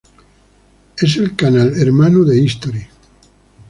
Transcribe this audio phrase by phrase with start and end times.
[0.97, 2.87] Es el canal hermano de History.